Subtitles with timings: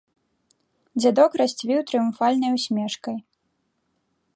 [1.01, 3.15] Дзядок расцвіў трыумфальнай усмешкай.